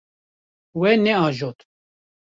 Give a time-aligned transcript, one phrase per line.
[0.79, 1.59] Wê neajot.